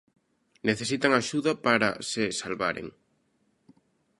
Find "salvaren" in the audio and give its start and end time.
2.39-2.87